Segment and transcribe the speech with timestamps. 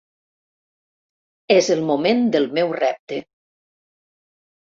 [1.57, 3.19] És el moment del meu repte.